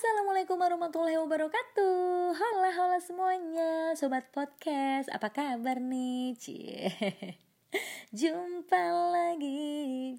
Assalamualaikum 0.00 0.56
warahmatullahi 0.56 1.20
wabarakatuh. 1.20 2.32
Halo 2.32 2.72
halo 2.72 2.96
semuanya. 3.04 3.92
Sobat 3.92 4.32
podcast 4.32 5.12
Apa 5.12 5.28
kabar 5.28 5.76
nih? 5.76 6.32
Cie. 6.40 6.88
Jumpa 8.10 8.82
lagi. 9.14 10.18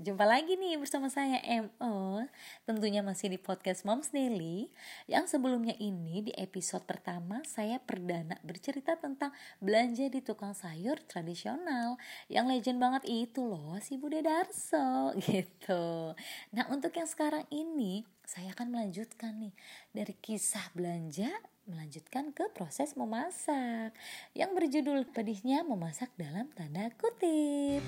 Jumpa 0.00 0.24
lagi 0.24 0.56
nih 0.56 0.80
bersama 0.80 1.12
saya 1.12 1.42
MO 1.60 2.24
Tentunya 2.64 3.04
masih 3.04 3.28
di 3.28 3.36
podcast 3.36 3.84
Moms 3.84 4.08
Daily. 4.08 4.72
Yang 5.04 5.36
sebelumnya 5.36 5.76
ini 5.76 6.24
di 6.24 6.32
episode 6.32 6.88
pertama 6.88 7.44
Saya 7.44 7.76
perdana 7.84 8.40
bercerita 8.40 8.96
tentang 8.96 9.36
belanja 9.60 10.08
di 10.08 10.24
tukang 10.24 10.56
sayur 10.56 10.96
tradisional. 11.04 12.00
Yang 12.32 12.46
legend 12.56 12.78
banget 12.80 13.02
itu 13.04 13.44
loh 13.44 13.76
Si 13.84 14.00
Bude 14.00 14.24
Darso 14.24 15.12
gitu. 15.28 16.16
Nah 16.56 16.64
untuk 16.72 16.96
yang 16.96 17.10
sekarang 17.10 17.44
ini 17.52 18.08
Saya 18.24 18.56
akan 18.56 18.72
melanjutkan 18.72 19.36
nih 19.36 19.52
Dari 19.92 20.16
kisah 20.16 20.72
belanja 20.72 21.28
melanjutkan 21.66 22.30
ke 22.30 22.46
proses 22.54 22.94
memasak 22.94 23.90
yang 24.32 24.54
berjudul 24.54 25.04
pedihnya 25.10 25.66
memasak 25.66 26.08
dalam 26.14 26.46
tanda 26.54 26.90
kutip. 26.94 27.82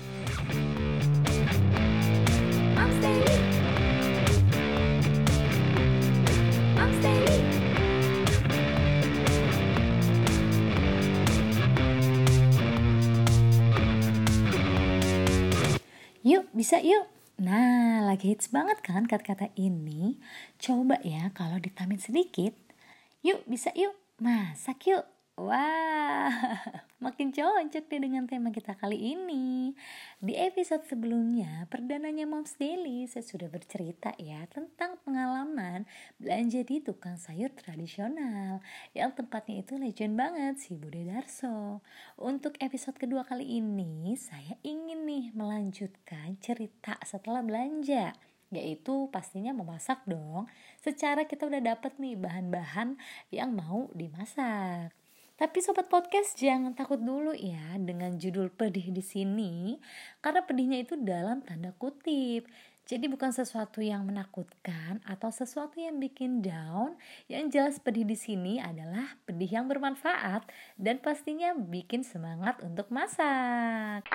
Yuk, 16.19 16.51
bisa 16.51 16.77
yuk. 16.83 17.07
Nah, 17.39 18.03
lagi 18.03 18.35
hits 18.35 18.51
banget 18.51 18.83
kan 18.83 19.07
kata-kata 19.07 19.49
ini. 19.55 20.19
Coba 20.59 20.99
ya 21.01 21.31
kalau 21.31 21.57
ditamin 21.57 21.97
sedikit, 21.97 22.51
Yuk, 23.19 23.43
bisa 23.51 23.67
yuk, 23.75 23.99
masak 24.23 24.87
yuk. 24.87 25.03
Wah, 25.35 26.31
makin 27.03 27.35
cocok 27.35 27.83
deh 27.91 27.99
dengan 27.99 28.23
tema 28.23 28.47
kita 28.47 28.79
kali 28.79 28.95
ini. 28.95 29.75
Di 30.23 30.39
episode 30.39 30.87
sebelumnya, 30.87 31.67
perdananya 31.67 32.23
Moms 32.23 32.55
Daily, 32.55 33.03
saya 33.11 33.27
sudah 33.27 33.51
bercerita 33.51 34.15
ya 34.15 34.47
tentang 34.47 35.03
pengalaman 35.03 35.83
belanja 36.15 36.63
di 36.63 36.79
tukang 36.79 37.19
sayur 37.19 37.51
tradisional 37.51 38.63
yang 38.95 39.11
tempatnya 39.11 39.67
itu 39.67 39.75
legend 39.75 40.15
banget 40.15 40.55
si 40.63 40.79
Bude 40.79 41.03
Darso. 41.03 41.83
Untuk 42.15 42.55
episode 42.63 42.95
kedua 42.95 43.27
kali 43.27 43.59
ini, 43.59 44.15
saya 44.15 44.55
ingin 44.63 45.03
nih 45.03 45.35
melanjutkan 45.35 46.39
cerita 46.39 46.95
setelah 47.03 47.43
belanja 47.43 48.15
yaitu 48.49 49.09
pastinya 49.13 49.53
memasak 49.53 50.01
dong. 50.09 50.49
Secara 50.79 51.27
kita 51.27 51.43
udah 51.43 51.59
dapet 51.59 51.99
nih 51.99 52.15
bahan-bahan 52.15 52.95
yang 53.35 53.51
mau 53.51 53.91
dimasak. 53.91 54.95
Tapi 55.35 55.63
sobat 55.63 55.87
podcast 55.87 56.35
jangan 56.35 56.75
takut 56.75 56.99
dulu 56.99 57.31
ya 57.31 57.75
dengan 57.79 58.15
judul 58.19 58.51
pedih 58.51 58.91
di 58.91 58.99
sini 58.99 59.79
karena 60.19 60.43
pedihnya 60.43 60.83
itu 60.83 60.99
dalam 60.99 61.43
tanda 61.43 61.71
kutip. 61.75 62.47
Jadi 62.83 63.05
bukan 63.07 63.31
sesuatu 63.31 63.79
yang 63.79 64.03
menakutkan 64.07 64.99
atau 65.07 65.31
sesuatu 65.31 65.79
yang 65.79 65.99
bikin 65.99 66.43
down. 66.43 66.99
Yang 67.31 67.43
jelas 67.55 67.75
pedih 67.79 68.03
di 68.03 68.19
sini 68.19 68.59
adalah 68.59 69.19
pedih 69.23 69.47
yang 69.47 69.67
bermanfaat 69.67 70.43
dan 70.79 70.99
pastinya 70.99 71.55
bikin 71.55 72.03
semangat 72.03 72.59
untuk 72.59 72.91
masak. 72.91 74.07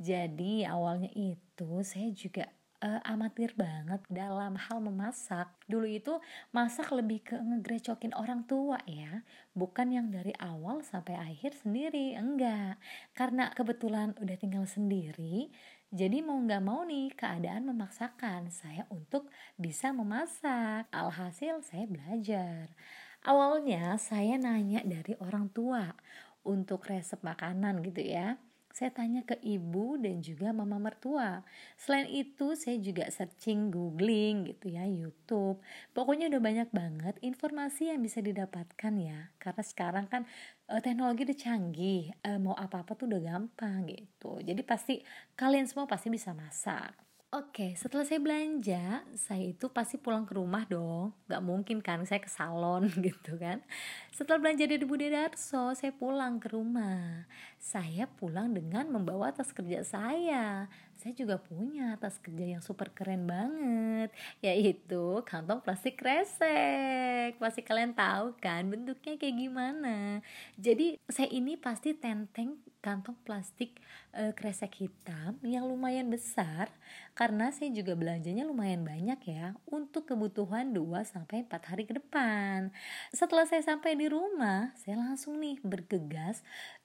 Jadi 0.00 0.64
awalnya 0.64 1.12
itu 1.12 1.84
saya 1.84 2.08
juga 2.16 2.48
uh, 2.82 3.00
amatir 3.06 3.54
banget 3.54 4.02
dalam 4.10 4.58
hal 4.58 4.82
memasak. 4.82 5.48
Dulu 5.70 5.86
itu 5.86 6.18
masak 6.50 6.90
lebih 6.90 7.22
ke 7.22 7.38
ngegrecokin 7.38 8.12
orang 8.18 8.44
tua 8.44 8.82
ya, 8.84 9.22
bukan 9.54 9.94
yang 9.94 10.10
dari 10.10 10.34
awal 10.42 10.82
sampai 10.82 11.14
akhir 11.14 11.54
sendiri, 11.62 12.18
enggak. 12.18 12.76
Karena 13.14 13.54
kebetulan 13.54 14.18
udah 14.18 14.36
tinggal 14.36 14.66
sendiri, 14.66 15.54
jadi 15.94 16.20
mau 16.20 16.36
nggak 16.42 16.62
mau 16.66 16.82
nih 16.82 17.14
keadaan 17.14 17.70
memaksakan 17.70 18.50
saya 18.50 18.84
untuk 18.90 19.30
bisa 19.54 19.94
memasak. 19.94 20.90
Alhasil 20.90 21.62
saya 21.62 21.86
belajar. 21.86 22.74
Awalnya 23.22 23.94
saya 24.02 24.34
nanya 24.34 24.82
dari 24.82 25.14
orang 25.22 25.46
tua 25.54 25.94
untuk 26.42 26.82
resep 26.90 27.22
makanan 27.22 27.86
gitu 27.86 28.02
ya 28.02 28.34
saya 28.72 28.90
tanya 28.90 29.20
ke 29.22 29.36
ibu 29.44 30.00
dan 30.00 30.24
juga 30.24 30.50
mama 30.50 30.80
mertua. 30.80 31.44
Selain 31.76 32.08
itu, 32.08 32.56
saya 32.56 32.80
juga 32.80 33.06
searching, 33.12 33.68
googling 33.68 34.48
gitu 34.48 34.72
ya, 34.72 34.88
YouTube. 34.88 35.60
Pokoknya 35.92 36.32
udah 36.32 36.42
banyak 36.42 36.68
banget 36.72 37.14
informasi 37.20 37.92
yang 37.92 38.00
bisa 38.00 38.24
didapatkan 38.24 38.94
ya. 38.96 39.30
Karena 39.36 39.62
sekarang 39.62 40.06
kan 40.08 40.24
uh, 40.72 40.80
teknologi 40.80 41.28
udah 41.28 41.38
canggih, 41.38 42.02
uh, 42.24 42.40
mau 42.40 42.56
apa-apa 42.56 42.96
tuh 42.96 43.06
udah 43.12 43.20
gampang 43.20 43.84
gitu. 43.92 44.40
Jadi 44.40 44.64
pasti 44.64 44.94
kalian 45.36 45.68
semua 45.68 45.84
pasti 45.84 46.08
bisa 46.08 46.32
masak. 46.32 47.11
Oke, 47.32 47.72
setelah 47.80 48.04
saya 48.04 48.20
belanja, 48.20 49.08
saya 49.16 49.56
itu 49.56 49.64
pasti 49.72 49.96
pulang 49.96 50.28
ke 50.28 50.36
rumah 50.36 50.68
dong. 50.68 51.16
Gak 51.32 51.40
mungkin 51.40 51.80
kan 51.80 52.04
saya 52.04 52.20
ke 52.20 52.28
salon 52.28 52.92
gitu 53.08 53.40
kan. 53.40 53.64
Setelah 54.12 54.36
belanja 54.36 54.68
dari 54.68 54.84
Bude 54.84 55.08
Darso, 55.08 55.72
saya 55.72 55.96
pulang 55.96 56.36
ke 56.36 56.52
rumah. 56.52 57.24
Saya 57.56 58.04
pulang 58.04 58.52
dengan 58.52 58.84
membawa 58.92 59.32
tas 59.32 59.48
kerja 59.48 59.80
saya. 59.80 60.68
Saya 61.00 61.16
juga 61.16 61.40
punya 61.40 61.96
tas 61.96 62.20
kerja 62.20 62.52
yang 62.52 62.60
super 62.60 62.92
keren 62.92 63.24
banget. 63.24 64.12
Yaitu 64.44 65.24
kantong 65.24 65.64
plastik 65.64 66.04
kresek. 66.04 67.40
Pasti 67.40 67.64
kalian 67.64 67.96
tahu 67.96 68.36
kan 68.44 68.68
bentuknya 68.68 69.16
kayak 69.16 69.40
gimana. 69.40 70.20
Jadi 70.60 71.00
saya 71.08 71.32
ini 71.32 71.56
pasti 71.56 71.96
tenteng 71.96 72.60
kantong 72.82 73.14
plastik 73.22 73.78
e, 74.10 74.34
kresek 74.34 74.74
hitam 74.82 75.38
yang 75.46 75.64
lumayan 75.70 76.10
besar 76.10 76.66
karena 77.14 77.54
saya 77.54 77.70
juga 77.70 77.94
belanjanya 77.94 78.42
lumayan 78.42 78.82
banyak 78.82 79.20
ya 79.22 79.54
untuk 79.70 80.10
kebutuhan 80.10 80.74
2 80.74 81.06
sampai 81.06 81.46
4 81.46 81.70
hari 81.70 81.86
ke 81.86 81.94
depan. 81.96 82.74
Setelah 83.14 83.46
saya 83.46 83.62
sampai 83.62 83.94
di 83.94 84.10
rumah, 84.10 84.74
saya 84.74 84.98
langsung 84.98 85.38
nih 85.38 85.62
bergegas 85.62 86.42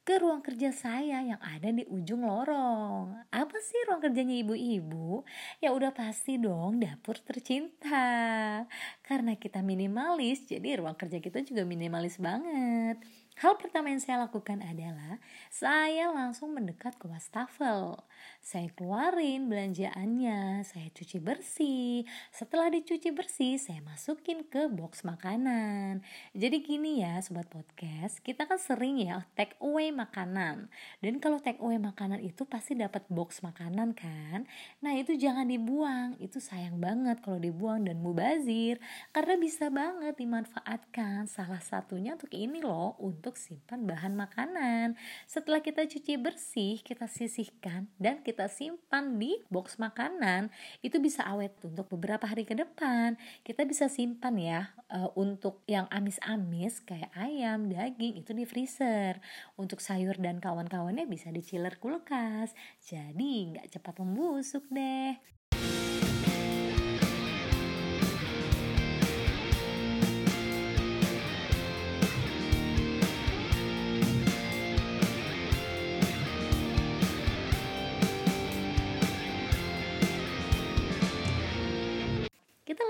ke 0.08 0.24
ruang 0.24 0.40
kerja 0.40 0.72
saya 0.72 1.20
yang 1.20 1.42
ada 1.44 1.68
di 1.68 1.84
ujung 1.90 2.24
lorong. 2.24 3.12
Apa 3.28 3.58
sih 3.60 3.76
ruang 3.92 4.00
kerjanya 4.00 4.40
ibu-ibu? 4.40 5.28
Ya 5.60 5.76
udah 5.76 5.92
pasti 5.92 6.40
dong 6.40 6.80
dapur 6.80 7.20
tercinta. 7.20 8.64
Karena 9.04 9.36
kita 9.36 9.60
minimalis, 9.60 10.48
jadi 10.48 10.80
ruang 10.80 10.96
kerja 10.96 11.20
kita 11.20 11.44
juga 11.44 11.68
minimalis 11.68 12.16
banget. 12.24 13.04
Hal 13.38 13.54
pertama 13.62 13.94
yang 13.94 14.02
saya 14.02 14.26
lakukan 14.26 14.66
adalah 14.66 15.22
saya 15.54 16.10
langsung 16.10 16.58
mendekat 16.58 16.98
ke 16.98 17.06
wastafel. 17.06 18.02
Saya 18.42 18.66
keluarin 18.74 19.46
belanjaannya, 19.46 20.66
saya 20.66 20.90
cuci 20.90 21.22
bersih. 21.22 22.02
Setelah 22.34 22.74
dicuci 22.74 23.14
bersih, 23.14 23.62
saya 23.62 23.78
masukin 23.86 24.42
ke 24.42 24.66
box 24.74 25.06
makanan. 25.06 26.02
Jadi 26.34 26.66
gini 26.66 27.06
ya 27.06 27.22
sobat 27.22 27.46
podcast, 27.46 28.26
kita 28.26 28.50
kan 28.50 28.58
sering 28.58 29.06
ya 29.06 29.22
take 29.38 29.54
away 29.62 29.94
makanan. 29.94 30.74
Dan 31.06 31.22
kalau 31.22 31.38
take 31.38 31.62
away 31.62 31.78
makanan 31.78 32.26
itu 32.26 32.42
pasti 32.42 32.74
dapat 32.74 33.06
box 33.06 33.46
makanan 33.46 33.94
kan? 33.94 34.50
Nah, 34.82 34.98
itu 34.98 35.14
jangan 35.14 35.46
dibuang. 35.46 36.18
Itu 36.18 36.42
sayang 36.42 36.82
banget 36.82 37.22
kalau 37.22 37.38
dibuang 37.38 37.86
dan 37.86 38.02
mubazir 38.02 38.82
karena 39.14 39.38
bisa 39.38 39.70
banget 39.70 40.18
dimanfaatkan. 40.18 41.30
Salah 41.30 41.62
satunya 41.62 42.18
untuk 42.18 42.34
ini 42.34 42.66
loh, 42.66 42.98
untuk 42.98 43.27
untuk 43.28 43.44
simpan 43.44 43.84
bahan 43.84 44.16
makanan. 44.16 44.96
Setelah 45.28 45.60
kita 45.60 45.84
cuci 45.84 46.16
bersih, 46.16 46.80
kita 46.80 47.12
sisihkan 47.12 47.92
dan 48.00 48.24
kita 48.24 48.48
simpan 48.48 49.20
di 49.20 49.44
box 49.52 49.76
makanan. 49.76 50.48
Itu 50.80 51.04
bisa 51.04 51.28
awet 51.28 51.52
untuk 51.60 51.92
beberapa 51.92 52.24
hari 52.24 52.48
ke 52.48 52.56
depan. 52.56 53.20
Kita 53.44 53.68
bisa 53.68 53.92
simpan 53.92 54.40
ya 54.40 54.72
uh, 54.96 55.12
untuk 55.20 55.60
yang 55.68 55.92
amis-amis 55.92 56.80
kayak 56.88 57.12
ayam, 57.20 57.68
daging 57.68 58.24
itu 58.24 58.32
di 58.32 58.48
freezer. 58.48 59.20
Untuk 59.60 59.84
sayur 59.84 60.16
dan 60.16 60.40
kawan-kawannya 60.40 61.04
bisa 61.04 61.28
di 61.28 61.44
chiller 61.44 61.76
kulkas. 61.84 62.56
Jadi 62.80 63.52
nggak 63.52 63.76
cepat 63.76 64.00
membusuk 64.00 64.64
deh. 64.72 65.37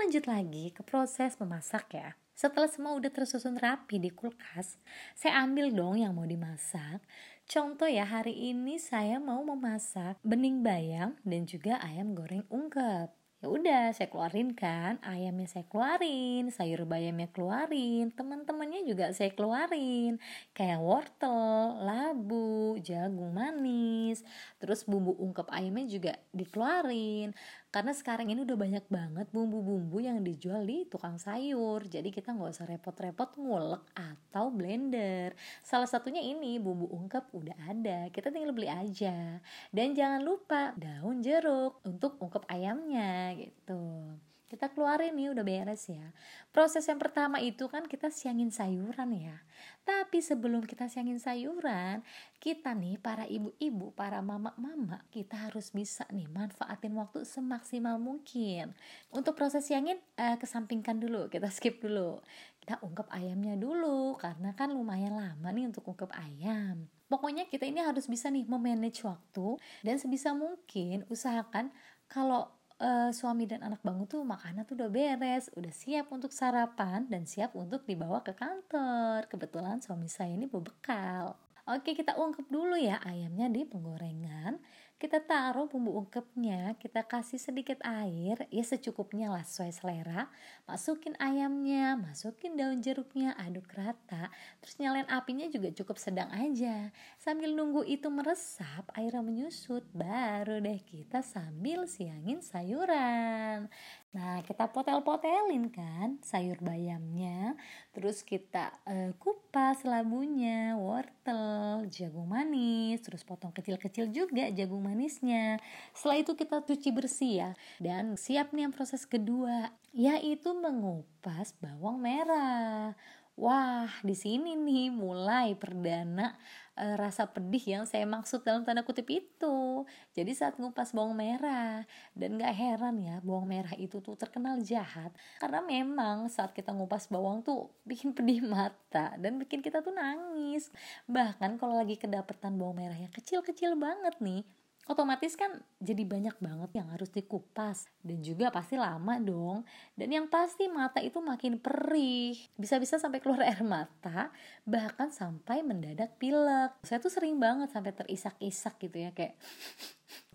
Lanjut 0.08 0.24
lagi 0.24 0.72
ke 0.72 0.80
proses 0.88 1.36
memasak 1.36 1.92
ya. 1.92 2.16
Setelah 2.32 2.64
semua 2.64 2.96
udah 2.96 3.12
tersusun 3.12 3.60
rapi 3.60 4.00
di 4.00 4.08
kulkas, 4.08 4.80
saya 5.12 5.44
ambil 5.44 5.68
dong 5.68 6.00
yang 6.00 6.16
mau 6.16 6.24
dimasak. 6.24 7.04
Contoh 7.44 7.84
ya, 7.84 8.08
hari 8.08 8.32
ini 8.32 8.80
saya 8.80 9.20
mau 9.20 9.44
memasak 9.44 10.16
bening 10.24 10.64
bayam 10.64 11.12
dan 11.28 11.44
juga 11.44 11.76
ayam 11.84 12.16
goreng 12.16 12.48
ungkep. 12.48 13.12
ya 13.38 13.46
udah 13.46 13.84
saya 13.94 14.10
keluarin 14.10 14.50
kan 14.50 14.98
ayamnya 15.06 15.46
saya 15.46 15.62
keluarin 15.70 16.50
sayur 16.50 16.82
bayamnya 16.90 17.30
keluarin 17.30 18.10
teman-temannya 18.10 18.82
juga 18.82 19.14
saya 19.14 19.30
keluarin 19.30 20.18
kayak 20.58 20.82
wortel 20.82 21.78
labu 21.86 22.74
jagung 22.82 23.30
manis 23.30 24.26
terus 24.58 24.82
bumbu 24.82 25.14
ungkep 25.14 25.46
ayamnya 25.54 25.86
juga 25.86 26.12
dikeluarin 26.34 27.30
karena 27.68 27.92
sekarang 27.92 28.32
ini 28.32 28.48
udah 28.48 28.56
banyak 28.56 28.86
banget 28.88 29.26
bumbu-bumbu 29.28 30.00
yang 30.00 30.24
dijual 30.24 30.64
di 30.64 30.88
tukang 30.88 31.20
sayur. 31.20 31.84
Jadi 31.84 32.08
kita 32.08 32.32
nggak 32.32 32.52
usah 32.56 32.64
repot-repot 32.64 33.36
ngulek 33.36 33.84
atau 33.92 34.48
blender. 34.48 35.36
Salah 35.60 35.84
satunya 35.84 36.24
ini 36.24 36.56
bumbu 36.56 36.88
ungkep 36.88 37.28
udah 37.36 37.56
ada. 37.68 38.08
Kita 38.08 38.32
tinggal 38.32 38.56
beli 38.56 38.72
aja. 38.72 39.36
Dan 39.68 39.92
jangan 39.92 40.24
lupa 40.24 40.72
daun 40.80 41.20
jeruk 41.20 41.84
untuk 41.84 42.16
ungkep 42.16 42.48
ayamnya 42.48 43.36
gitu 43.36 44.16
kita 44.48 44.72
keluarin 44.72 45.12
nih 45.12 45.28
udah 45.36 45.44
beres 45.44 45.92
ya. 45.92 46.08
Proses 46.48 46.88
yang 46.88 46.96
pertama 46.96 47.36
itu 47.38 47.68
kan 47.68 47.84
kita 47.84 48.08
siangin 48.08 48.48
sayuran 48.48 49.12
ya. 49.12 49.36
Tapi 49.84 50.24
sebelum 50.24 50.64
kita 50.64 50.88
siangin 50.88 51.20
sayuran 51.20 52.00
kita 52.40 52.72
nih 52.72 52.96
para 52.96 53.28
ibu-ibu 53.28 53.92
para 53.92 54.24
mama-mama 54.24 55.04
kita 55.12 55.36
harus 55.36 55.68
bisa 55.68 56.08
nih 56.08 56.24
manfaatin 56.32 56.96
waktu 56.96 57.28
semaksimal 57.28 58.00
mungkin. 58.00 58.72
Untuk 59.12 59.36
proses 59.36 59.68
siangin 59.68 60.00
uh, 60.16 60.40
kesampingkan 60.40 60.96
dulu 60.96 61.28
kita 61.28 61.52
skip 61.52 61.84
dulu. 61.84 62.16
Kita 62.56 62.80
ungkep 62.80 63.12
ayamnya 63.12 63.52
dulu 63.56 64.16
karena 64.16 64.56
kan 64.56 64.72
lumayan 64.72 65.12
lama 65.12 65.48
nih 65.52 65.68
untuk 65.68 65.84
ungkep 65.92 66.08
ayam. 66.16 66.88
Pokoknya 67.08 67.48
kita 67.48 67.64
ini 67.64 67.80
harus 67.84 68.04
bisa 68.08 68.28
nih 68.32 68.44
memanage 68.48 69.04
waktu 69.04 69.60
dan 69.84 69.96
sebisa 69.96 70.32
mungkin 70.36 71.08
usahakan 71.08 71.72
kalau 72.08 72.57
uh, 72.78 73.10
suami 73.10 73.44
dan 73.46 73.62
anak 73.62 73.82
bangun 73.82 74.06
tuh 74.06 74.22
makanan 74.22 74.64
tuh 74.66 74.78
udah 74.78 74.90
beres, 74.90 75.50
udah 75.54 75.74
siap 75.74 76.10
untuk 76.14 76.30
sarapan 76.30 77.06
dan 77.10 77.26
siap 77.26 77.54
untuk 77.54 77.84
dibawa 77.84 78.22
ke 78.22 78.34
kantor. 78.34 79.26
Kebetulan 79.26 79.82
suami 79.82 80.10
saya 80.10 80.34
ini 80.34 80.46
bawa 80.46 80.72
bekal. 80.72 81.24
Oke, 81.68 81.92
kita 81.92 82.16
ungkep 82.16 82.48
dulu 82.48 82.80
ya 82.80 82.96
ayamnya 83.04 83.52
di 83.52 83.68
penggorengan 83.68 84.56
kita 84.98 85.22
taruh 85.22 85.70
bumbu 85.70 85.94
ungkepnya 85.94 86.74
kita 86.74 87.06
kasih 87.06 87.38
sedikit 87.38 87.78
air 87.86 88.34
ya 88.50 88.64
secukupnya 88.66 89.30
lah 89.30 89.46
sesuai 89.46 89.70
selera. 89.70 90.26
Masukin 90.66 91.14
ayamnya 91.22 91.94
masukin 91.94 92.58
daun 92.58 92.82
jeruknya 92.82 93.38
aduk 93.38 93.70
rata. 93.78 94.26
Terus 94.58 94.74
nyalain 94.82 95.06
apinya 95.06 95.46
juga 95.46 95.70
cukup 95.70 96.02
sedang 96.02 96.26
aja. 96.34 96.90
Sambil 97.14 97.54
nunggu 97.54 97.86
itu 97.86 98.10
meresap 98.10 98.90
airnya 98.98 99.22
menyusut 99.22 99.86
baru 99.94 100.58
deh 100.58 100.82
kita 100.82 101.22
sambil 101.22 101.86
siangin 101.86 102.42
sayuran. 102.42 103.70
Nah, 104.08 104.40
kita 104.40 104.72
potel-potelin 104.72 105.68
kan 105.68 106.16
sayur 106.24 106.56
bayamnya, 106.64 107.52
terus 107.92 108.24
kita 108.24 108.72
uh, 108.88 109.12
kupas 109.20 109.84
labunya, 109.84 110.80
wortel, 110.80 111.84
jagung 111.92 112.32
manis, 112.32 113.04
terus 113.04 113.20
potong 113.20 113.52
kecil-kecil 113.52 114.08
juga 114.08 114.48
jagung 114.48 114.80
manisnya. 114.88 115.60
Setelah 115.92 116.24
itu 116.24 116.32
kita 116.32 116.64
cuci 116.64 116.88
bersih 116.96 117.32
ya. 117.44 117.50
Dan 117.76 118.16
siap 118.16 118.56
nih 118.56 118.68
yang 118.68 118.72
proses 118.72 119.04
kedua, 119.04 119.68
yaitu 119.92 120.56
mengupas 120.56 121.52
bawang 121.60 122.00
merah. 122.00 122.96
Wah, 123.38 123.86
di 124.02 124.18
sini 124.18 124.58
nih 124.58 124.90
mulai 124.90 125.54
perdana 125.54 126.34
e, 126.74 126.98
rasa 126.98 127.30
pedih 127.30 127.62
yang 127.62 127.84
saya 127.86 128.02
maksud 128.02 128.42
dalam 128.42 128.66
tanda 128.66 128.82
kutip 128.82 129.06
itu. 129.06 129.86
Jadi 130.10 130.34
saat 130.34 130.58
ngupas 130.58 130.90
bawang 130.90 131.14
merah 131.14 131.86
dan 132.18 132.34
gak 132.34 132.50
heran 132.50 132.98
ya, 132.98 133.22
bawang 133.22 133.46
merah 133.46 133.70
itu 133.78 134.02
tuh 134.02 134.18
terkenal 134.18 134.58
jahat 134.66 135.14
karena 135.38 135.62
memang 135.62 136.26
saat 136.26 136.50
kita 136.50 136.74
ngupas 136.74 137.06
bawang 137.14 137.46
tuh 137.46 137.70
bikin 137.86 138.10
pedih 138.10 138.42
mata 138.42 139.14
dan 139.22 139.38
bikin 139.38 139.62
kita 139.62 139.86
tuh 139.86 139.94
nangis. 139.94 140.74
Bahkan 141.06 141.62
kalau 141.62 141.78
lagi 141.78 141.94
kedapetan 141.94 142.58
bawang 142.58 142.82
merah 142.82 142.98
yang 142.98 143.14
kecil-kecil 143.14 143.78
banget 143.78 144.18
nih, 144.18 144.42
otomatis 144.88 145.36
kan 145.36 145.60
jadi 145.78 146.02
banyak 146.02 146.36
banget 146.40 146.70
yang 146.80 146.88
harus 146.90 147.12
dikupas. 147.12 147.86
Dan 148.00 148.24
juga 148.24 148.48
pasti 148.48 148.80
lama 148.80 149.20
dong. 149.20 149.62
Dan 149.94 150.08
yang 150.10 150.26
pasti 150.26 150.66
mata 150.66 150.98
itu 151.04 151.20
makin 151.20 151.60
perih. 151.60 152.34
Bisa-bisa 152.56 152.96
sampai 152.96 153.20
keluar 153.20 153.44
air 153.48 153.60
mata 153.62 154.32
bahkan 154.64 155.12
sampai 155.12 155.60
mendadak 155.60 156.16
pilek. 156.16 156.74
Saya 156.82 156.98
tuh 156.98 157.12
sering 157.12 157.36
banget 157.36 157.68
sampai 157.68 157.92
terisak-isak 157.92 158.80
gitu 158.80 158.96
ya 158.96 159.12
kayak 159.12 159.36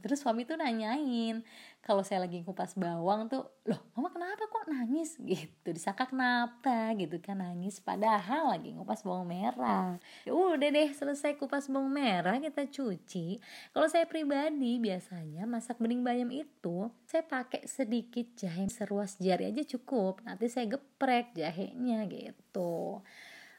terus 0.04 0.22
suami 0.22 0.44
tuh 0.44 0.60
nanyain 0.60 1.42
kalau 1.84 2.00
saya 2.00 2.24
lagi 2.24 2.40
kupas 2.48 2.80
bawang 2.80 3.28
tuh 3.28 3.44
loh 3.68 3.82
mama 3.92 4.08
kenapa 4.08 4.48
kok 4.48 4.72
nangis? 4.72 5.20
Gitu 5.20 5.68
disangka 5.68 6.08
kenapa 6.08 6.96
gitu 6.96 7.20
kan 7.20 7.44
nangis 7.44 7.84
padahal 7.84 8.56
lagi 8.56 8.72
ngupas 8.72 9.04
bawang 9.04 9.28
merah. 9.28 10.00
Ya 10.24 10.32
udah 10.32 10.70
deh 10.72 10.90
selesai 10.96 11.36
kupas 11.36 11.68
bawang 11.68 11.92
merah 11.92 12.40
kita 12.40 12.72
cuci. 12.72 13.44
Kalau 13.76 13.88
saya 13.92 14.08
pribadi 14.08 14.80
biasanya 14.80 15.44
masak 15.44 15.76
bening 15.84 16.08
bayam 16.08 16.32
itu 16.32 16.88
saya 17.04 17.28
pakai 17.28 17.68
sedikit 17.68 18.32
jahe 18.40 18.64
seruas 18.72 19.20
jari 19.20 19.52
aja 19.52 19.68
cukup 19.76 20.24
nanti 20.24 20.48
saya 20.48 20.80
geprek 20.80 21.36
jahenya 21.36 22.08
gitu 22.08 23.04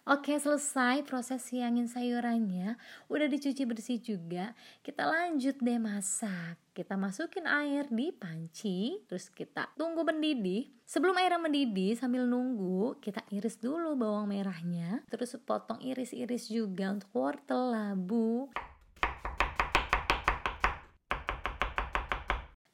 Oke 0.04 0.36
selesai 0.36 1.00
proses 1.08 1.40
siangin 1.48 1.88
sayurannya. 1.88 2.76
Udah 3.08 3.24
dicuci 3.24 3.64
bersih 3.64 3.96
juga. 3.96 4.52
Kita 4.84 5.08
lanjut 5.08 5.56
deh 5.64 5.80
masak. 5.80 6.60
Kita 6.76 6.92
masukin 7.00 7.48
air 7.48 7.88
di 7.88 8.12
panci 8.12 9.00
Terus 9.08 9.32
kita 9.32 9.72
tunggu 9.80 10.04
mendidih. 10.04 10.68
Sebelum 10.84 11.16
airnya 11.16 11.40
mendidih 11.40 11.96
sambil 11.96 12.28
nunggu 12.28 13.00
Kita 13.00 13.24
iris 13.32 13.56
dulu 13.56 13.96
bawang 13.96 14.28
merahnya. 14.28 15.00
Terus 15.08 15.40
potong 15.40 15.80
iris-iris 15.80 16.52
juga 16.52 16.92
untuk 16.92 17.08
wortel, 17.16 17.72
labu. 17.72 18.52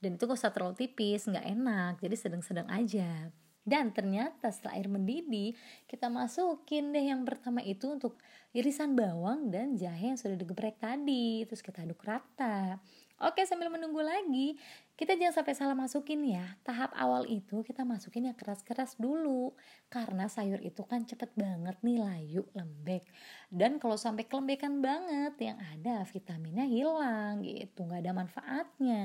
Dan 0.02 0.18
itu 0.18 0.26
gak 0.26 0.34
usah 0.34 0.50
terlalu 0.50 0.82
tipis, 0.82 1.30
nggak 1.30 1.46
enak. 1.46 1.94
Jadi 2.02 2.16
sedang-sedang 2.18 2.66
aja 2.66 3.30
dan 3.68 3.92
ternyata 3.92 4.48
setelah 4.48 4.80
air 4.80 4.88
mendidih, 4.88 5.52
kita 5.84 6.08
masukin 6.08 6.96
deh 6.96 7.12
yang 7.12 7.28
pertama 7.28 7.60
itu 7.60 7.92
untuk 7.92 8.16
irisan 8.56 8.96
bawang 8.96 9.52
dan 9.52 9.76
jahe 9.76 10.10
yang 10.10 10.18
sudah 10.18 10.34
digeprek 10.34 10.80
tadi. 10.80 11.44
Terus 11.44 11.60
kita 11.60 11.84
aduk 11.84 12.00
rata. 12.02 12.80
Oke, 13.20 13.44
sambil 13.44 13.68
menunggu 13.68 14.00
lagi, 14.00 14.56
kita 14.96 15.12
jangan 15.12 15.44
sampai 15.44 15.52
salah 15.52 15.76
masukin 15.76 16.24
ya. 16.24 16.56
Tahap 16.64 16.96
awal 16.96 17.28
itu 17.28 17.60
kita 17.60 17.84
masukin 17.84 18.32
yang 18.32 18.36
keras-keras 18.40 18.96
dulu. 18.96 19.52
Karena 19.92 20.24
sayur 20.24 20.56
itu 20.64 20.80
kan 20.88 21.04
cepet 21.04 21.36
banget 21.36 21.76
nih 21.84 22.00
layu, 22.00 22.48
lembek. 22.56 23.04
Dan 23.52 23.76
kalau 23.76 24.00
sampai 24.00 24.24
kelembekan 24.24 24.80
banget, 24.80 25.36
yang 25.36 25.60
ada 25.60 26.08
vitaminnya 26.08 26.64
hilang 26.64 27.44
gitu. 27.44 27.84
Nggak 27.84 28.08
ada 28.08 28.12
manfaatnya. 28.16 29.04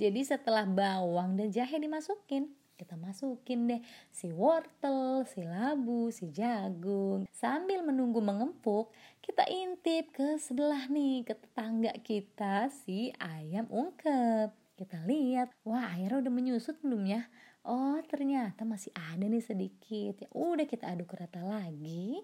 Jadi 0.00 0.24
setelah 0.24 0.64
bawang 0.64 1.36
dan 1.36 1.52
jahe 1.52 1.76
dimasukin, 1.76 2.48
kita 2.74 2.98
masukin 2.98 3.70
deh 3.70 3.80
si 4.10 4.34
wortel, 4.34 5.22
si 5.30 5.46
labu, 5.46 6.10
si 6.10 6.30
jagung. 6.34 7.30
Sambil 7.30 7.86
menunggu 7.86 8.18
mengempuk, 8.18 8.90
kita 9.22 9.46
intip 9.46 10.10
ke 10.10 10.36
sebelah 10.42 10.90
nih, 10.90 11.22
ke 11.22 11.38
tetangga 11.38 11.94
kita 12.02 12.68
si 12.68 13.14
ayam 13.22 13.70
ungkep. 13.70 14.50
Kita 14.74 15.06
lihat, 15.06 15.54
wah 15.62 15.94
airnya 15.94 16.18
udah 16.18 16.32
menyusut 16.34 16.82
belum 16.82 17.06
ya? 17.06 17.22
Oh 17.62 17.96
ternyata 18.04 18.66
masih 18.66 18.90
ada 18.92 19.24
nih 19.24 19.40
sedikit. 19.40 20.18
Ya 20.18 20.28
udah 20.34 20.66
kita 20.66 20.90
aduk 20.90 21.14
rata 21.14 21.40
lagi. 21.40 22.20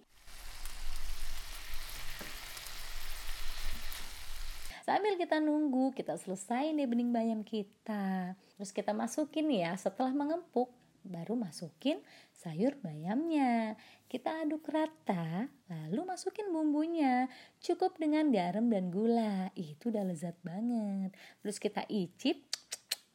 Sambil 4.82 5.14
kita 5.14 5.38
nunggu, 5.38 5.94
kita 5.94 6.18
selesai 6.18 6.74
nih 6.74 6.90
bening 6.90 7.14
bayam 7.14 7.46
kita. 7.46 8.34
Terus 8.60 8.76
kita 8.76 8.92
masukin 8.92 9.48
ya, 9.48 9.72
setelah 9.72 10.12
mengempuk, 10.12 10.68
baru 11.00 11.32
masukin 11.32 11.96
sayur 12.36 12.76
bayamnya. 12.84 13.80
Kita 14.04 14.44
aduk 14.44 14.68
rata, 14.68 15.48
lalu 15.72 16.04
masukin 16.04 16.52
bumbunya. 16.52 17.24
Cukup 17.64 17.96
dengan 17.96 18.28
garam 18.28 18.68
dan 18.68 18.92
gula. 18.92 19.48
Itu 19.56 19.88
udah 19.88 20.04
lezat 20.04 20.36
banget. 20.44 21.16
Terus 21.40 21.56
kita 21.56 21.88
icip, 21.88 22.44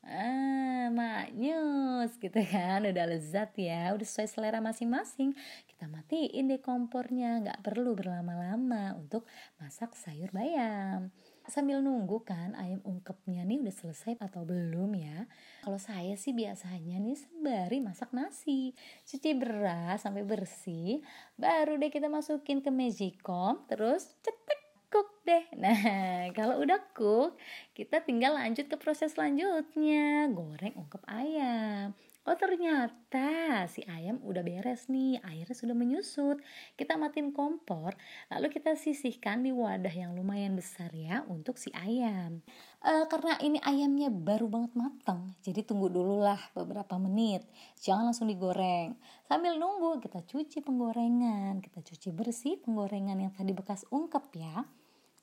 ah 0.06 0.90
maknyus 0.94 2.14
gitu 2.22 2.38
kan 2.46 2.86
udah 2.86 3.06
lezat 3.10 3.58
ya 3.58 3.90
udah 3.90 4.06
sesuai 4.06 4.30
selera 4.30 4.62
masing-masing 4.62 5.34
kita 5.66 5.90
matiin 5.90 6.46
deh 6.46 6.62
kompornya 6.62 7.42
nggak 7.42 7.66
perlu 7.66 7.98
berlama-lama 7.98 8.94
untuk 9.02 9.26
masak 9.58 9.98
sayur 9.98 10.30
bayam 10.30 11.10
sambil 11.50 11.82
nunggu 11.82 12.22
kan 12.26 12.54
ayam 12.58 12.82
ungkepnya 12.86 13.46
nih 13.46 13.62
udah 13.62 13.76
selesai 13.76 14.18
atau 14.22 14.46
belum 14.46 14.92
ya. 14.98 15.30
Kalau 15.66 15.80
saya 15.82 16.14
sih 16.18 16.34
biasanya 16.34 16.98
nih 17.02 17.18
sembari 17.18 17.80
masak 17.82 18.14
nasi 18.14 18.74
cuci 19.06 19.30
beras 19.38 20.06
sampai 20.06 20.24
bersih 20.26 21.02
baru 21.36 21.78
deh 21.82 21.90
kita 21.90 22.10
masukin 22.10 22.62
ke 22.62 22.70
magicom 22.70 23.66
terus 23.70 24.16
cetek 24.22 24.62
cook 24.90 25.10
deh. 25.28 25.44
Nah 25.62 26.32
kalau 26.32 26.62
udah 26.64 26.80
cook 26.96 27.36
kita 27.76 28.00
tinggal 28.06 28.38
lanjut 28.40 28.70
ke 28.72 28.78
proses 28.80 29.14
selanjutnya 29.18 30.32
goreng 30.32 30.76
ungkep 30.78 31.04
ayam 31.10 31.92
Oh 32.26 32.34
ternyata 32.34 33.70
si 33.70 33.86
ayam 33.86 34.18
udah 34.26 34.42
beres 34.42 34.90
nih, 34.90 35.22
airnya 35.22 35.54
sudah 35.54 35.78
menyusut. 35.78 36.42
Kita 36.74 36.98
matiin 36.98 37.30
kompor, 37.30 37.94
lalu 38.34 38.50
kita 38.50 38.74
sisihkan 38.74 39.46
di 39.46 39.54
wadah 39.54 39.94
yang 39.94 40.18
lumayan 40.18 40.58
besar 40.58 40.90
ya 40.90 41.22
untuk 41.30 41.62
si 41.62 41.70
ayam. 41.78 42.42
E, 42.82 43.06
karena 43.14 43.38
ini 43.46 43.62
ayamnya 43.62 44.10
baru 44.10 44.50
banget 44.50 44.74
matang, 44.74 45.38
jadi 45.46 45.62
tunggu 45.62 45.86
dulu 45.86 46.18
lah 46.18 46.42
beberapa 46.58 46.98
menit. 46.98 47.46
Jangan 47.78 48.10
langsung 48.10 48.26
digoreng. 48.26 48.98
Sambil 49.30 49.62
nunggu 49.62 50.02
kita 50.02 50.26
cuci 50.26 50.66
penggorengan, 50.66 51.62
kita 51.62 51.86
cuci 51.86 52.10
bersih 52.10 52.58
penggorengan 52.58 53.22
yang 53.22 53.38
tadi 53.38 53.54
bekas 53.54 53.86
ungkep 53.94 54.34
ya. 54.34 54.66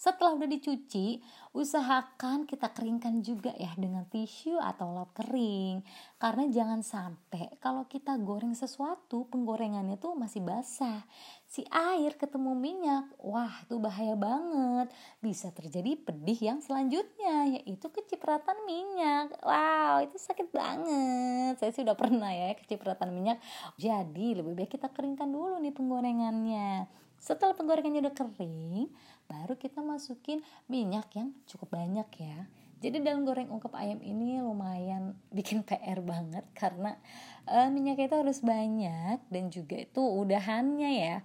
Setelah 0.03 0.35
udah 0.35 0.51
dicuci, 0.51 1.23
usahakan 1.55 2.43
kita 2.43 2.75
keringkan 2.75 3.23
juga 3.23 3.55
ya 3.55 3.71
dengan 3.79 4.03
tisu 4.11 4.59
atau 4.59 4.91
lap 4.99 5.15
kering. 5.15 5.79
Karena 6.19 6.51
jangan 6.51 6.83
sampai 6.83 7.55
kalau 7.63 7.87
kita 7.87 8.19
goreng 8.19 8.51
sesuatu, 8.51 9.31
penggorengannya 9.31 10.03
tuh 10.03 10.19
masih 10.19 10.43
basah. 10.43 11.07
Si 11.47 11.63
air 11.71 12.19
ketemu 12.19 12.51
minyak, 12.51 13.15
wah 13.23 13.63
itu 13.63 13.79
bahaya 13.79 14.19
banget. 14.19 14.91
Bisa 15.23 15.55
terjadi 15.55 15.95
pedih 15.95 16.51
yang 16.51 16.59
selanjutnya, 16.59 17.63
yaitu 17.63 17.87
kecipratan 17.87 18.59
minyak. 18.67 19.31
Wow, 19.39 20.03
itu 20.03 20.19
sakit 20.19 20.51
banget. 20.51 21.63
Saya 21.63 21.71
sudah 21.71 21.95
pernah 21.95 22.35
ya 22.35 22.59
kecipratan 22.59 23.15
minyak. 23.15 23.39
Jadi 23.79 24.35
lebih 24.35 24.59
baik 24.59 24.75
kita 24.75 24.91
keringkan 24.91 25.31
dulu 25.31 25.63
nih 25.63 25.71
penggorengannya. 25.71 26.91
Setelah 27.23 27.55
penggorengannya 27.55 28.03
udah 28.03 28.17
kering, 28.19 28.91
baru 29.27 29.55
kita 29.59 29.81
masukin 29.83 30.41
minyak 30.67 31.11
yang 31.15 31.35
cukup 31.47 31.75
banyak 31.75 32.09
ya. 32.19 32.47
Jadi 32.83 32.99
dalam 32.99 33.23
goreng 33.23 33.47
ungkep 33.47 33.71
ayam 33.79 34.03
ini 34.03 34.43
lumayan 34.43 35.15
bikin 35.37 35.63
PR 35.63 36.03
banget 36.03 36.43
karena 36.55 36.99
uh, 37.47 37.71
minyaknya 37.71 38.11
itu 38.11 38.17
harus 38.19 38.39
banyak 38.43 39.19
dan 39.31 39.45
juga 39.55 39.79
itu 39.79 40.03
udahannya 40.03 40.91
ya 40.91 41.17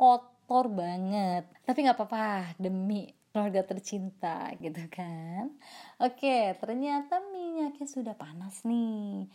kotor 0.00 0.72
banget. 0.72 1.44
Tapi 1.68 1.78
nggak 1.84 1.98
apa-apa 2.00 2.56
demi 2.56 3.12
keluarga 3.32 3.64
tercinta 3.64 4.52
gitu 4.60 4.84
kan. 4.92 5.48
Oke, 5.96 6.52
ternyata 6.60 7.24
minyaknya 7.32 7.88
sudah 7.88 8.12
panas 8.12 8.60
nih 8.68 9.32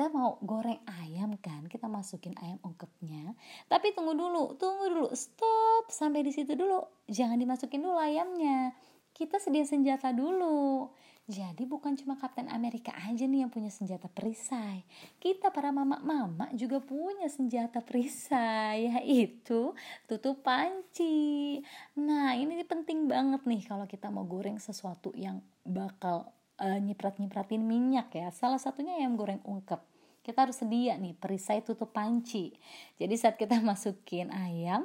kita 0.00 0.16
mau 0.16 0.40
goreng 0.40 0.80
ayam 1.04 1.36
kan 1.36 1.68
kita 1.68 1.84
masukin 1.84 2.32
ayam 2.40 2.56
ungkepnya 2.64 3.36
tapi 3.68 3.92
tunggu 3.92 4.16
dulu 4.16 4.56
tunggu 4.56 4.88
dulu 4.88 5.12
stop 5.12 5.92
sampai 5.92 6.24
di 6.24 6.32
situ 6.32 6.56
dulu 6.56 7.04
jangan 7.04 7.36
dimasukin 7.36 7.84
dulu 7.84 8.00
ayamnya 8.00 8.72
kita 9.12 9.36
sedia 9.36 9.60
senjata 9.68 10.08
dulu 10.16 10.88
jadi 11.28 11.68
bukan 11.68 12.00
cuma 12.00 12.16
Kapten 12.16 12.48
Amerika 12.48 12.96
aja 12.96 13.28
nih 13.28 13.44
yang 13.46 13.52
punya 13.54 13.70
senjata 13.70 14.10
perisai. 14.10 14.82
Kita 15.22 15.54
para 15.54 15.70
mama-mama 15.70 16.50
juga 16.58 16.82
punya 16.82 17.30
senjata 17.30 17.78
perisai, 17.86 18.90
yaitu 18.90 19.70
tutup 20.10 20.42
panci. 20.42 21.62
Nah 21.94 22.34
ini 22.34 22.58
penting 22.66 23.06
banget 23.06 23.46
nih 23.46 23.62
kalau 23.62 23.86
kita 23.86 24.10
mau 24.10 24.26
goreng 24.26 24.58
sesuatu 24.58 25.14
yang 25.14 25.38
bakal 25.62 26.34
uh, 26.60 26.78
nyiprat-nyipratin 26.78 27.64
minyak 27.64 28.12
ya. 28.12 28.28
Salah 28.30 28.60
satunya 28.60 29.00
ayam 29.00 29.16
goreng 29.16 29.40
ungkep. 29.42 29.80
Kita 30.20 30.44
harus 30.44 30.60
sedia 30.60 31.00
nih 31.00 31.16
perisai 31.16 31.64
tutup 31.64 31.96
panci. 31.96 32.52
Jadi 33.00 33.14
saat 33.16 33.40
kita 33.40 33.58
masukin 33.64 34.28
ayam 34.30 34.84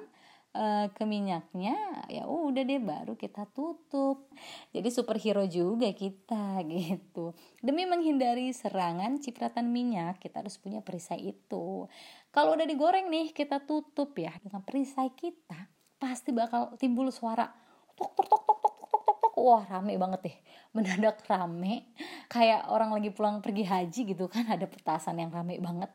uh, 0.56 0.88
ke 0.96 1.04
minyaknya, 1.04 1.76
ya 2.08 2.24
udah 2.26 2.64
deh 2.64 2.80
baru 2.80 3.20
kita 3.20 3.46
tutup. 3.52 4.32
Jadi 4.72 4.90
superhero 4.90 5.44
juga 5.46 5.92
kita 5.92 6.64
gitu. 6.72 7.36
Demi 7.60 7.84
menghindari 7.84 8.56
serangan 8.56 9.20
cipratan 9.20 9.70
minyak, 9.70 10.24
kita 10.24 10.42
harus 10.42 10.56
punya 10.56 10.80
perisai 10.80 11.20
itu. 11.20 11.86
Kalau 12.32 12.56
udah 12.56 12.68
digoreng 12.68 13.12
nih, 13.12 13.36
kita 13.36 13.64
tutup 13.68 14.16
ya 14.16 14.32
dengan 14.40 14.64
perisai 14.64 15.12
kita, 15.12 15.68
pasti 16.00 16.32
bakal 16.32 16.76
timbul 16.80 17.12
suara 17.12 17.48
tok 17.96 18.12
tok 18.12 18.28
tok 18.28 18.42
tok 18.44 18.58
tok 18.60 18.76
tok 18.76 18.90
tok 18.92 19.18
tok. 19.24 19.25
Wah, 19.36 19.64
rame 19.68 20.00
banget 20.00 20.20
deh. 20.26 20.38
Mendadak 20.76 21.22
rame. 21.28 21.92
Kayak 22.32 22.72
orang 22.72 22.96
lagi 22.96 23.12
pulang 23.12 23.44
pergi 23.44 23.64
haji 23.68 24.02
gitu 24.16 24.26
kan 24.32 24.48
ada 24.48 24.66
petasan 24.66 25.20
yang 25.20 25.32
rame 25.32 25.60
banget. 25.60 25.92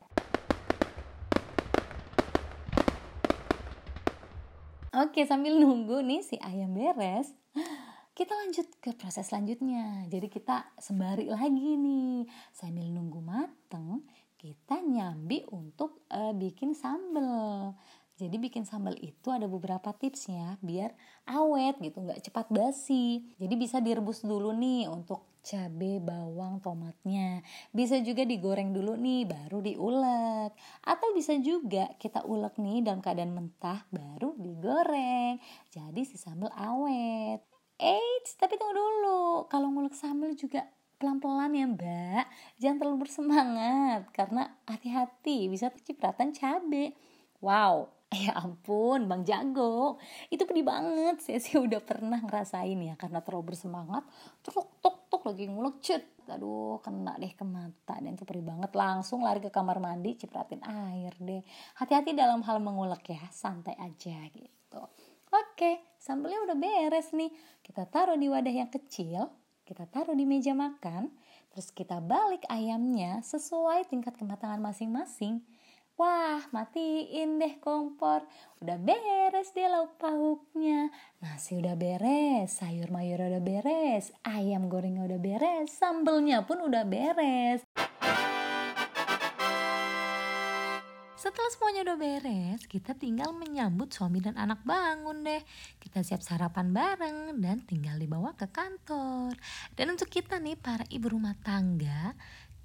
Oke 4.91 5.23
sambil 5.23 5.55
nunggu 5.55 6.03
nih 6.03 6.21
si 6.21 6.35
ayam 6.43 6.75
beres 6.75 7.31
kita 8.21 8.37
lanjut 8.37 8.69
ke 8.85 8.93
proses 9.01 9.33
selanjutnya. 9.33 10.05
Jadi 10.13 10.29
kita 10.29 10.77
sembari 10.77 11.33
lagi 11.33 11.81
nih. 11.81 12.29
Sambil 12.53 12.93
nunggu 12.93 13.17
mateng 13.25 14.05
kita 14.37 14.77
nyambi 14.85 15.49
untuk 15.49 16.05
uh, 16.13 16.37
bikin 16.37 16.77
sambel 16.77 17.73
jadi 18.21 18.37
bikin 18.37 18.69
sambal 18.69 18.93
itu 19.01 19.33
ada 19.33 19.49
beberapa 19.49 19.97
tipsnya 19.97 20.61
biar 20.61 20.93
awet 21.25 21.81
gitu, 21.81 22.05
nggak 22.05 22.21
cepat 22.29 22.53
basi. 22.53 23.25
Jadi 23.41 23.55
bisa 23.57 23.81
direbus 23.81 24.21
dulu 24.21 24.53
nih 24.53 24.93
untuk 24.93 25.41
cabai, 25.41 25.97
bawang, 26.05 26.61
tomatnya. 26.61 27.41
Bisa 27.73 27.97
juga 28.05 28.29
digoreng 28.29 28.77
dulu 28.77 29.01
nih 29.01 29.25
baru 29.25 29.65
diulek. 29.65 30.53
Atau 30.85 31.17
bisa 31.17 31.33
juga 31.41 31.89
kita 31.97 32.29
ulek 32.29 32.61
nih 32.61 32.85
dalam 32.85 33.01
keadaan 33.01 33.33
mentah 33.33 33.89
baru 33.89 34.37
digoreng. 34.37 35.41
Jadi 35.73 36.05
si 36.05 36.21
sambal 36.21 36.53
awet. 36.53 37.41
Eits, 37.81 38.37
tapi 38.37 38.61
tunggu 38.61 38.77
dulu. 38.77 39.49
Kalau 39.49 39.73
ngulek 39.73 39.97
sambal 39.97 40.37
juga 40.37 40.69
pelan-pelan 41.01 41.57
ya 41.57 41.65
mbak 41.65 42.25
jangan 42.61 42.77
terlalu 42.77 43.09
bersemangat 43.09 44.05
karena 44.13 44.53
hati-hati 44.69 45.49
bisa 45.49 45.73
kecipratan 45.73 46.37
cabai 46.37 46.93
wow 47.41 47.89
ya 48.11 48.35
ampun 48.35 49.07
bang 49.07 49.23
jago. 49.23 49.97
Itu 50.27 50.45
pedih 50.45 50.67
banget. 50.67 51.23
Saya 51.23 51.39
sih 51.39 51.57
udah 51.57 51.79
pernah 51.79 52.19
ngerasain 52.19 52.79
ya 52.79 52.95
karena 52.99 53.23
terlalu 53.23 53.55
bersemangat 53.55 54.03
tuk 54.43 54.83
tuk 54.83 55.07
tuk 55.07 55.23
lagi 55.27 55.47
ngulek 55.47 55.77
cet. 55.79 56.05
Aduh 56.31 56.79
kena 56.83 57.19
deh 57.19 57.33
ke 57.35 57.43
mata 57.47 57.99
dan 57.99 58.15
itu 58.15 58.27
perih 58.27 58.43
banget. 58.43 58.71
Langsung 58.75 59.23
lari 59.23 59.39
ke 59.39 59.51
kamar 59.51 59.79
mandi 59.79 60.19
cipratin 60.19 60.63
air 60.67 61.15
deh. 61.23 61.43
Hati-hati 61.79 62.15
dalam 62.15 62.43
hal 62.43 62.59
mengulek 62.59 63.15
ya 63.15 63.23
santai 63.31 63.79
aja 63.79 64.19
gitu. 64.35 64.83
Oke 65.31 65.95
sambelnya 66.03 66.43
udah 66.51 66.57
beres 66.59 67.15
nih. 67.15 67.31
Kita 67.63 67.87
taruh 67.87 68.19
di 68.19 68.27
wadah 68.27 68.51
yang 68.51 68.71
kecil 68.71 69.31
kita 69.71 69.87
taruh 69.87 70.19
di 70.19 70.27
meja 70.27 70.51
makan 70.51 71.15
terus 71.55 71.71
kita 71.71 72.03
balik 72.03 72.43
ayamnya 72.51 73.23
sesuai 73.23 73.87
tingkat 73.87 74.19
kematangan 74.19 74.59
masing-masing 74.59 75.47
Wah, 76.01 76.41
matiin 76.57 77.37
deh 77.37 77.61
kompor. 77.61 78.25
Udah 78.65 78.81
beres 78.81 79.53
deh 79.53 79.69
lauk 79.69 80.01
pauknya. 80.01 80.89
Nasi 81.21 81.61
udah 81.61 81.77
beres, 81.77 82.57
sayur 82.57 82.89
mayur 82.89 83.21
udah 83.21 83.45
beres, 83.45 84.09
ayam 84.25 84.73
gorengnya 84.73 85.05
udah 85.05 85.21
beres, 85.21 85.69
sambelnya 85.77 86.49
pun 86.49 86.65
udah 86.65 86.89
beres. 86.89 87.69
Setelah 91.21 91.53
semuanya 91.53 91.93
udah 91.93 91.99
beres, 92.01 92.65
kita 92.65 92.97
tinggal 92.97 93.37
menyambut 93.37 93.93
suami 93.93 94.25
dan 94.25 94.41
anak 94.41 94.65
bangun 94.65 95.21
deh. 95.21 95.45
Kita 95.77 96.01
siap 96.01 96.25
sarapan 96.25 96.73
bareng 96.73 97.37
dan 97.45 97.61
tinggal 97.69 98.01
dibawa 98.01 98.33
ke 98.41 98.49
kantor. 98.49 99.37
Dan 99.77 99.93
untuk 99.93 100.09
kita 100.09 100.41
nih 100.41 100.57
para 100.57 100.89
ibu 100.89 101.13
rumah 101.13 101.37
tangga, 101.45 102.17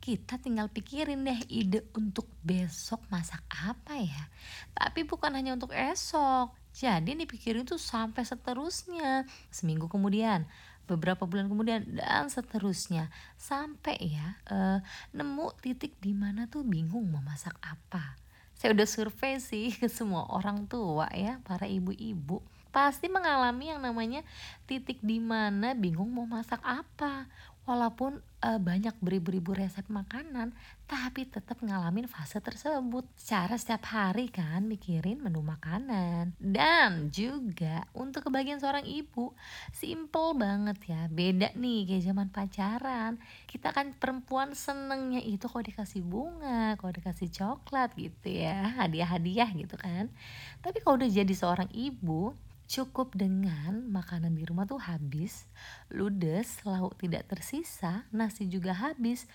kita 0.05 0.37
tinggal 0.37 0.69
pikirin 0.69 1.25
deh 1.25 1.41
ide 1.49 1.81
untuk 1.97 2.29
besok 2.45 3.01
masak 3.09 3.41
apa 3.49 3.97
ya. 3.97 4.29
Tapi 4.77 5.01
bukan 5.01 5.33
hanya 5.33 5.57
untuk 5.57 5.73
esok. 5.73 6.53
Jadi 6.77 7.17
dipikirin 7.17 7.65
tuh 7.65 7.81
sampai 7.81 8.21
seterusnya. 8.21 9.25
Seminggu 9.49 9.89
kemudian, 9.89 10.45
beberapa 10.85 11.25
bulan 11.25 11.49
kemudian 11.49 11.81
dan 11.89 12.29
seterusnya 12.29 13.09
sampai 13.33 13.97
ya 13.97 14.37
uh, 14.53 14.77
nemu 15.09 15.49
titik 15.57 15.97
di 15.97 16.13
mana 16.13 16.45
tuh 16.45 16.61
bingung 16.61 17.09
mau 17.09 17.25
masak 17.25 17.57
apa. 17.65 18.13
Saya 18.53 18.77
udah 18.77 18.85
survei 18.85 19.41
sih 19.41 19.73
ke 19.73 19.89
semua 19.89 20.29
orang 20.29 20.69
tua 20.69 21.09
ya, 21.17 21.41
para 21.41 21.65
ibu-ibu 21.65 22.45
pasti 22.75 23.07
mengalami 23.07 23.71
yang 23.71 23.79
namanya 23.79 24.19
titik 24.67 24.99
di 24.99 25.23
mana 25.23 25.71
bingung 25.71 26.11
mau 26.11 26.27
masak 26.27 26.59
apa 26.59 27.23
walaupun 27.65 28.21
uh, 28.45 28.61
banyak 28.61 28.93
beribu-ribu 29.01 29.57
resep 29.57 29.85
makanan 29.89 30.53
tapi 30.85 31.25
tetap 31.25 31.57
ngalamin 31.65 32.05
fase 32.05 32.37
tersebut. 32.37 33.09
Cara 33.17 33.57
setiap 33.57 33.89
hari 33.89 34.29
kan 34.29 34.69
mikirin 34.69 35.17
menu 35.17 35.41
makanan. 35.41 36.37
Dan 36.37 37.09
juga 37.09 37.89
untuk 37.97 38.29
kebagian 38.29 38.61
seorang 38.61 38.85
ibu 38.85 39.33
simple 39.73 40.37
banget 40.37 40.77
ya. 40.85 41.09
Beda 41.09 41.49
nih 41.57 41.89
kayak 41.89 42.05
zaman 42.05 42.29
pacaran. 42.29 43.17
Kita 43.49 43.73
kan 43.73 43.97
perempuan 43.97 44.53
senengnya 44.53 45.25
itu 45.25 45.49
kalau 45.49 45.65
dikasih 45.65 46.05
bunga 46.05 46.77
kalau 46.77 46.93
dikasih 46.93 47.33
coklat 47.33 47.97
gitu 47.97 48.29
ya 48.29 48.77
hadiah-hadiah 48.77 49.49
gitu 49.57 49.73
kan. 49.81 50.13
Tapi 50.61 50.85
kalau 50.85 51.01
udah 51.01 51.09
jadi 51.09 51.33
seorang 51.33 51.73
ibu 51.73 52.37
Cukup 52.65 53.13
dengan 53.13 53.85
makanan 53.93 54.33
di 54.33 54.41
rumah 54.41 54.65
tuh 54.65 54.81
habis, 54.81 55.45
ludes, 55.93 56.65
lauk 56.65 56.97
tidak 56.97 57.29
tersisa, 57.29 58.09
nasi 58.09 58.49
juga 58.49 58.73
habis. 58.73 59.29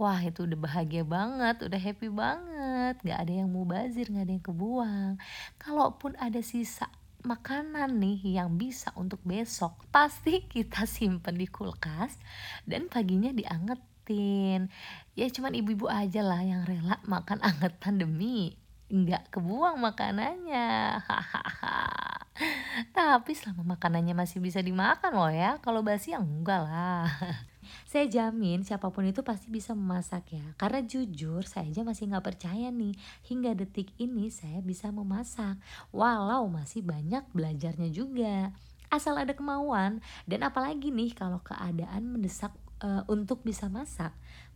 Wah 0.00 0.16
itu 0.24 0.48
udah 0.48 0.56
bahagia 0.56 1.04
banget, 1.04 1.60
udah 1.60 1.76
happy 1.76 2.08
banget. 2.08 2.96
Gak 3.04 3.20
ada 3.20 3.32
yang 3.44 3.52
mau 3.52 3.68
bazir, 3.68 4.08
gak 4.08 4.24
ada 4.24 4.32
yang 4.32 4.46
kebuang. 4.48 5.12
Kalaupun 5.60 6.16
ada 6.16 6.40
sisa 6.40 6.88
makanan 7.20 8.00
nih 8.00 8.40
yang 8.40 8.56
bisa 8.56 8.96
untuk 8.96 9.20
besok, 9.28 9.76
pasti 9.92 10.44
kita 10.52 10.88
simpen 10.88 11.36
di 11.36 11.44
kulkas 11.44 12.16
dan 12.64 12.88
paginya 12.88 13.28
diangetin. 13.28 14.72
Ya 15.12 15.28
cuman 15.28 15.52
ibu-ibu 15.52 15.84
aja 15.84 16.24
lah 16.24 16.40
yang 16.40 16.64
rela 16.64 16.96
makan 17.04 17.44
angetan 17.48 18.00
demi 18.00 18.59
nggak 18.90 19.30
kebuang 19.30 19.78
makanannya. 19.78 20.98
Tapi 22.96 23.32
selama 23.36 23.76
makanannya 23.76 24.14
masih 24.16 24.42
bisa 24.42 24.58
dimakan 24.60 25.12
loh 25.14 25.30
ya, 25.32 25.62
kalau 25.62 25.86
basi 25.86 26.12
ya 26.12 26.18
enggak 26.18 26.66
lah. 26.66 27.06
Saya 27.86 28.10
jamin 28.10 28.66
siapa 28.66 28.90
pun 28.90 29.06
itu 29.06 29.22
pasti 29.22 29.46
bisa 29.46 29.76
memasak 29.78 30.34
ya. 30.34 30.46
Karena 30.58 30.82
jujur 30.82 31.46
saya 31.46 31.70
aja 31.70 31.86
masih 31.86 32.10
nggak 32.10 32.26
percaya 32.26 32.70
nih 32.74 32.94
hingga 33.30 33.54
detik 33.54 33.94
ini 34.00 34.26
saya 34.32 34.58
bisa 34.64 34.90
memasak. 34.90 35.58
Walau 35.94 36.50
masih 36.50 36.82
banyak 36.82 37.22
belajarnya 37.30 37.90
juga. 37.94 38.50
Asal 38.90 39.22
ada 39.22 39.38
kemauan 39.38 40.02
dan 40.26 40.42
apalagi 40.42 40.90
nih 40.90 41.14
kalau 41.14 41.38
keadaan 41.46 42.10
mendesak 42.10 42.50
uh, 42.82 43.06
untuk 43.06 43.46
bisa 43.46 43.70
masak 43.70 44.10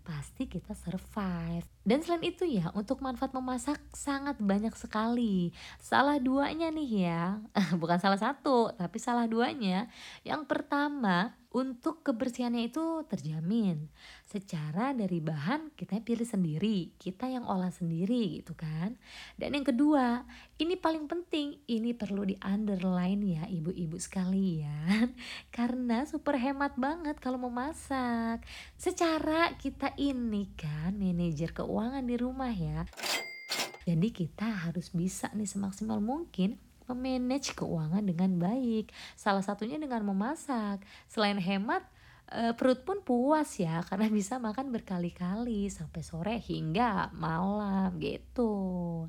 pasti 0.04 0.44
kita 0.44 0.76
survive. 0.76 1.64
Dan 1.80 2.04
selain 2.04 2.28
itu 2.28 2.44
ya, 2.44 2.68
untuk 2.76 3.00
manfaat 3.00 3.32
memasak 3.32 3.80
sangat 3.96 4.36
banyak 4.36 4.76
sekali. 4.76 5.50
Salah 5.80 6.20
duanya 6.20 6.68
nih 6.68 6.90
ya, 7.08 7.40
bukan 7.80 7.96
salah 7.96 8.20
satu, 8.20 8.70
tapi 8.76 9.00
salah 9.00 9.24
duanya. 9.24 9.88
Yang 10.22 10.44
pertama, 10.44 11.32
untuk 11.54 12.02
kebersihannya 12.02 12.66
itu 12.66 13.06
terjamin. 13.06 13.86
Secara 14.26 14.90
dari 14.90 15.22
bahan 15.22 15.70
kita 15.78 16.02
pilih 16.02 16.26
sendiri. 16.26 16.90
Kita 16.98 17.30
yang 17.30 17.46
olah 17.46 17.70
sendiri 17.70 18.42
gitu 18.42 18.58
kan. 18.58 18.98
Dan 19.38 19.54
yang 19.54 19.62
kedua 19.62 20.26
ini 20.58 20.74
paling 20.74 21.06
penting. 21.06 21.62
Ini 21.70 21.94
perlu 21.94 22.26
di 22.26 22.34
underline 22.42 23.22
ya 23.22 23.46
ibu-ibu 23.46 23.94
sekalian. 23.94 25.14
Karena 25.54 26.02
super 26.10 26.34
hemat 26.34 26.74
banget 26.74 27.22
kalau 27.22 27.38
memasak. 27.38 28.42
Secara 28.74 29.54
kita 29.54 29.93
ini 29.98 30.50
kan 30.58 30.96
manajer 30.96 31.54
keuangan 31.54 32.04
di 32.04 32.16
rumah 32.18 32.52
ya 32.52 32.84
jadi 33.84 34.08
kita 34.08 34.48
harus 34.68 34.88
bisa 34.96 35.28
nih 35.36 35.48
semaksimal 35.48 36.00
mungkin 36.00 36.56
memanage 36.88 37.56
keuangan 37.56 38.04
dengan 38.04 38.36
baik. 38.40 38.92
Salah 39.16 39.44
satunya 39.44 39.76
dengan 39.76 40.04
memasak. 40.04 40.84
Selain 41.08 41.36
hemat, 41.36 41.84
e, 42.32 42.56
perut 42.56 42.80
pun 42.84 43.00
puas 43.04 43.60
ya 43.60 43.84
karena 43.84 44.08
bisa 44.18 44.40
makan 44.40 44.72
berkali-kali 44.72 45.68
sampai 45.68 46.00
sore 46.00 46.36
hingga 46.40 47.12
malam 47.16 47.96
gitu. 48.00 49.04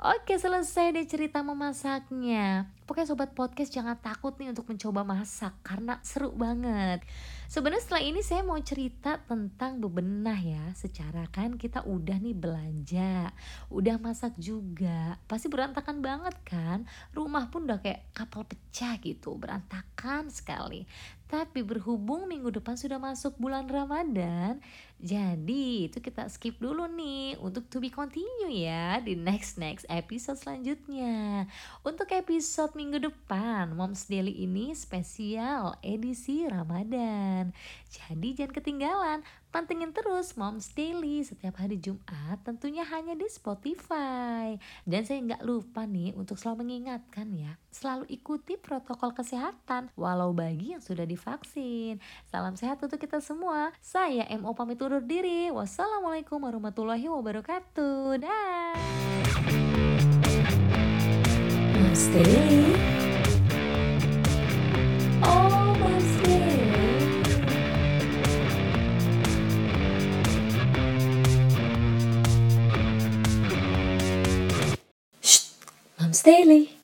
Oke, 0.00 0.36
selesai 0.36 0.96
deh 0.96 1.06
cerita 1.08 1.40
memasaknya. 1.40 2.68
Pokoknya 2.84 3.08
sobat 3.08 3.32
podcast 3.32 3.72
jangan 3.72 3.96
takut 4.00 4.36
nih 4.36 4.52
untuk 4.52 4.68
mencoba 4.68 5.04
masak 5.04 5.56
karena 5.64 5.96
seru 6.04 6.32
banget. 6.32 7.04
Sebenarnya 7.50 7.82
setelah 7.82 8.06
ini 8.06 8.22
saya 8.22 8.46
mau 8.46 8.62
cerita 8.62 9.18
tentang 9.26 9.82
bebenah 9.82 10.38
ya. 10.38 10.70
Secara 10.70 11.26
kan 11.34 11.58
kita 11.58 11.82
udah 11.82 12.22
nih 12.22 12.30
belanja, 12.38 13.34
udah 13.74 13.98
masak 13.98 14.38
juga. 14.38 15.18
Pasti 15.26 15.50
berantakan 15.50 15.98
banget 15.98 16.38
kan? 16.46 16.86
Rumah 17.10 17.50
pun 17.50 17.66
udah 17.66 17.82
kayak 17.82 18.14
kapal 18.14 18.46
pecah 18.46 18.94
gitu, 19.02 19.34
berantakan 19.34 20.30
sekali. 20.30 20.86
Tapi 21.26 21.66
berhubung 21.66 22.30
minggu 22.30 22.54
depan 22.54 22.78
sudah 22.78 23.02
masuk 23.02 23.34
bulan 23.42 23.66
Ramadan, 23.66 24.62
jadi 25.00 25.88
itu 25.88 25.96
kita 25.96 26.28
skip 26.28 26.60
dulu 26.60 26.84
nih 26.84 27.40
untuk 27.40 27.64
to 27.72 27.80
be 27.80 27.88
continue 27.88 28.52
ya 28.52 29.00
di 29.00 29.16
next 29.16 29.56
next 29.56 29.88
episode 29.88 30.36
selanjutnya. 30.36 31.48
Untuk 31.80 32.12
episode 32.12 32.76
minggu 32.76 33.08
depan, 33.08 33.72
Moms 33.72 34.04
Daily 34.12 34.44
ini 34.44 34.76
spesial 34.76 35.72
edisi 35.80 36.44
Ramadan. 36.44 37.56
Jadi 37.88 38.28
jangan 38.36 38.52
ketinggalan, 38.52 39.18
pantengin 39.48 39.96
terus 39.96 40.36
Moms 40.36 40.68
Daily 40.76 41.24
setiap 41.24 41.56
hari 41.56 41.80
Jumat 41.80 42.36
tentunya 42.44 42.84
hanya 42.84 43.16
di 43.16 43.24
Spotify. 43.32 44.60
Dan 44.84 45.08
saya 45.08 45.24
nggak 45.24 45.48
lupa 45.48 45.88
nih 45.88 46.12
untuk 46.12 46.36
selalu 46.36 46.68
mengingatkan 46.68 47.32
ya, 47.32 47.56
selalu 47.72 48.04
ikuti 48.12 48.60
protokol 48.60 49.16
kesehatan 49.16 49.88
walau 49.96 50.36
bagi 50.36 50.76
yang 50.76 50.84
sudah 50.84 51.08
divaksin. 51.08 52.04
Salam 52.28 52.52
sehat 52.60 52.84
untuk 52.84 53.00
kita 53.00 53.24
semua. 53.24 53.72
Saya 53.80 54.28
MO 54.36 54.52
pamit 54.52 54.76
undur 54.90 55.06
diri. 55.06 55.54
Wassalamualaikum 55.54 56.42
warahmatullahi 56.42 57.06
wabarakatuh. 57.06 58.18
Dah. 58.18 58.74
Daily. 62.10 62.74
Oh, 65.22 65.78
Moms 65.78 66.10
Daily. 66.26 66.58
Moms 76.02 76.20
Daily. 76.26 76.79